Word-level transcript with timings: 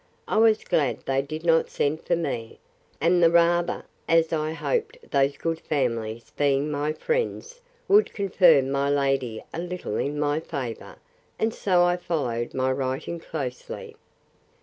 I 0.27 0.37
was 0.37 0.63
glad 0.63 1.01
they 1.01 1.21
did 1.21 1.45
not 1.45 1.69
send 1.69 2.01
for 2.01 2.15
me; 2.15 2.57
and 2.99 3.21
the 3.21 3.29
rather, 3.29 3.85
as 4.09 4.33
I 4.33 4.51
hoped 4.51 4.97
those 5.11 5.37
good 5.37 5.59
families 5.59 6.31
being 6.35 6.71
my 6.71 6.91
friends, 6.91 7.61
would 7.87 8.11
confirm 8.11 8.71
my 8.71 8.89
lady 8.89 9.43
a 9.53 9.59
little 9.59 9.97
in 9.97 10.19
my 10.19 10.39
favour; 10.39 10.95
and 11.37 11.53
so 11.53 11.83
I 11.83 11.97
followed 11.97 12.55
my 12.55 12.71
writing 12.71 13.19
closely. 13.19 13.95